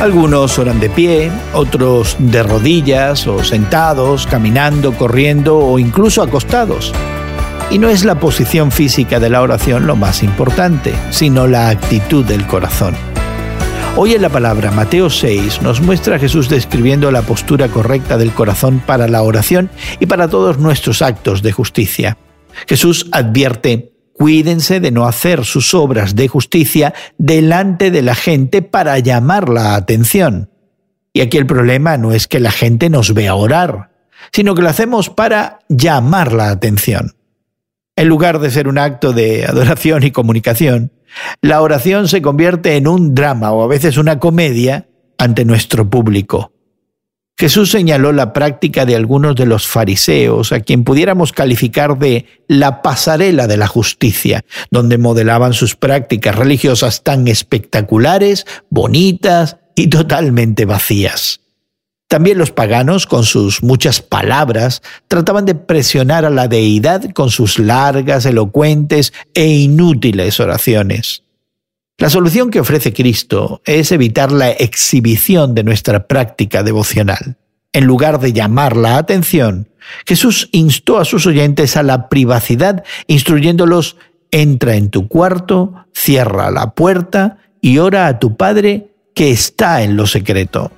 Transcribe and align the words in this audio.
Algunos 0.00 0.60
oran 0.60 0.78
de 0.78 0.90
pie, 0.90 1.28
otros 1.52 2.14
de 2.20 2.44
rodillas 2.44 3.26
o 3.26 3.42
sentados, 3.42 4.28
caminando, 4.28 4.92
corriendo 4.92 5.58
o 5.58 5.80
incluso 5.80 6.22
acostados. 6.22 6.92
Y 7.68 7.80
no 7.80 7.88
es 7.88 8.04
la 8.04 8.20
posición 8.20 8.70
física 8.70 9.18
de 9.18 9.28
la 9.28 9.42
oración 9.42 9.88
lo 9.88 9.96
más 9.96 10.22
importante, 10.22 10.94
sino 11.10 11.48
la 11.48 11.68
actitud 11.68 12.24
del 12.24 12.46
corazón. 12.46 12.94
Hoy 13.96 14.14
en 14.14 14.22
la 14.22 14.28
palabra 14.28 14.70
Mateo 14.70 15.10
6 15.10 15.62
nos 15.62 15.80
muestra 15.80 16.14
a 16.14 16.18
Jesús 16.20 16.48
describiendo 16.48 17.10
la 17.10 17.22
postura 17.22 17.66
correcta 17.66 18.16
del 18.16 18.30
corazón 18.30 18.78
para 18.78 19.08
la 19.08 19.22
oración 19.22 19.68
y 19.98 20.06
para 20.06 20.28
todos 20.28 20.58
nuestros 20.58 21.02
actos 21.02 21.42
de 21.42 21.50
justicia. 21.50 22.16
Jesús 22.68 23.08
advierte, 23.10 23.87
cuídense 24.18 24.80
de 24.80 24.90
no 24.90 25.06
hacer 25.06 25.44
sus 25.44 25.74
obras 25.74 26.16
de 26.16 26.26
justicia 26.26 26.92
delante 27.18 27.90
de 27.92 28.02
la 28.02 28.16
gente 28.16 28.62
para 28.62 28.98
llamar 28.98 29.48
la 29.48 29.76
atención. 29.76 30.50
Y 31.12 31.20
aquí 31.20 31.38
el 31.38 31.46
problema 31.46 31.96
no 31.96 32.12
es 32.12 32.26
que 32.26 32.40
la 32.40 32.50
gente 32.50 32.90
nos 32.90 33.14
vea 33.14 33.36
orar, 33.36 33.92
sino 34.32 34.54
que 34.54 34.62
lo 34.62 34.68
hacemos 34.68 35.08
para 35.08 35.60
llamar 35.68 36.32
la 36.32 36.50
atención. 36.50 37.14
En 37.94 38.08
lugar 38.08 38.40
de 38.40 38.50
ser 38.50 38.68
un 38.68 38.78
acto 38.78 39.12
de 39.12 39.46
adoración 39.46 40.02
y 40.02 40.10
comunicación, 40.10 40.92
la 41.40 41.62
oración 41.62 42.08
se 42.08 42.20
convierte 42.20 42.76
en 42.76 42.88
un 42.88 43.14
drama 43.14 43.52
o 43.52 43.62
a 43.62 43.68
veces 43.68 43.98
una 43.98 44.18
comedia 44.18 44.88
ante 45.16 45.44
nuestro 45.44 45.88
público. 45.88 46.52
Jesús 47.38 47.70
señaló 47.70 48.12
la 48.12 48.32
práctica 48.32 48.84
de 48.84 48.96
algunos 48.96 49.36
de 49.36 49.46
los 49.46 49.68
fariseos, 49.68 50.50
a 50.50 50.58
quien 50.58 50.82
pudiéramos 50.82 51.32
calificar 51.32 51.96
de 51.96 52.26
la 52.48 52.82
pasarela 52.82 53.46
de 53.46 53.56
la 53.56 53.68
justicia, 53.68 54.44
donde 54.72 54.98
modelaban 54.98 55.52
sus 55.52 55.76
prácticas 55.76 56.34
religiosas 56.34 57.04
tan 57.04 57.28
espectaculares, 57.28 58.44
bonitas 58.70 59.58
y 59.76 59.86
totalmente 59.86 60.64
vacías. 60.64 61.38
También 62.08 62.38
los 62.38 62.50
paganos, 62.50 63.06
con 63.06 63.22
sus 63.22 63.62
muchas 63.62 64.02
palabras, 64.02 64.82
trataban 65.06 65.44
de 65.44 65.54
presionar 65.54 66.24
a 66.24 66.30
la 66.30 66.48
deidad 66.48 67.08
con 67.12 67.30
sus 67.30 67.60
largas, 67.60 68.26
elocuentes 68.26 69.12
e 69.34 69.46
inútiles 69.46 70.40
oraciones. 70.40 71.22
La 72.00 72.10
solución 72.10 72.50
que 72.50 72.60
ofrece 72.60 72.92
Cristo 72.92 73.60
es 73.64 73.90
evitar 73.90 74.30
la 74.30 74.50
exhibición 74.50 75.56
de 75.56 75.64
nuestra 75.64 76.06
práctica 76.06 76.62
devocional. 76.62 77.38
En 77.72 77.86
lugar 77.86 78.20
de 78.20 78.32
llamar 78.32 78.76
la 78.76 78.98
atención, 78.98 79.68
Jesús 80.06 80.48
instó 80.52 81.00
a 81.00 81.04
sus 81.04 81.26
oyentes 81.26 81.76
a 81.76 81.82
la 81.82 82.08
privacidad, 82.08 82.84
instruyéndolos, 83.08 83.96
entra 84.30 84.76
en 84.76 84.90
tu 84.90 85.08
cuarto, 85.08 85.74
cierra 85.92 86.52
la 86.52 86.70
puerta 86.70 87.38
y 87.60 87.78
ora 87.78 88.06
a 88.06 88.20
tu 88.20 88.36
Padre 88.36 88.92
que 89.12 89.32
está 89.32 89.82
en 89.82 89.96
lo 89.96 90.06
secreto. 90.06 90.70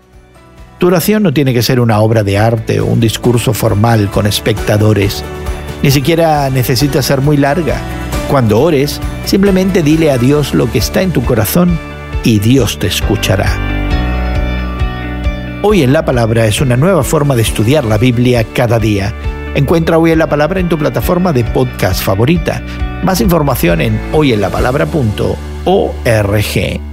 Tu 0.79 0.87
oración 0.87 1.23
no 1.23 1.35
tiene 1.35 1.53
que 1.53 1.63
ser 1.63 1.81
una 1.81 2.01
obra 2.01 2.23
de 2.23 2.39
arte 2.39 2.81
o 2.81 2.87
un 2.87 2.99
discurso 2.99 3.53
formal 3.53 4.11
con 4.11 4.27
espectadores. 4.27 5.23
Ni 5.83 5.91
siquiera 5.91 6.49
necesita 6.49 7.03
ser 7.03 7.21
muy 7.21 7.37
larga. 7.37 7.79
Cuando 8.31 8.61
ores, 8.61 9.01
simplemente 9.25 9.83
dile 9.83 10.13
a 10.13 10.17
Dios 10.17 10.55
lo 10.55 10.71
que 10.71 10.79
está 10.79 11.03
en 11.03 11.11
tu 11.11 11.25
corazón 11.25 11.77
y 12.23 12.39
Dios 12.39 12.79
te 12.79 12.87
escuchará. 12.87 13.51
Hoy 15.63 15.83
en 15.83 15.93
la 15.93 16.05
Palabra 16.05 16.47
es 16.47 16.61
una 16.61 16.77
nueva 16.77 17.03
forma 17.03 17.35
de 17.35 17.43
estudiar 17.43 17.85
la 17.85 17.99
Biblia 17.99 18.45
cada 18.45 18.79
día. 18.79 19.13
Encuentra 19.57 19.99
Hoy 19.99 20.13
en 20.13 20.21
la 20.21 20.29
Palabra 20.29 20.61
en 20.61 20.69
tu 20.69 20.79
plataforma 20.79 21.33
de 21.33 21.43
podcast 21.43 22.05
favorita. 22.05 22.63
Más 23.03 23.21
información 23.21 23.81
en 23.81 24.01
hoyenlapalabra.org. 24.13 26.90